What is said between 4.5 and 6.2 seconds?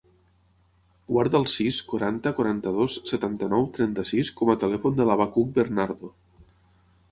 a telèfon del Abacuc Bernardo.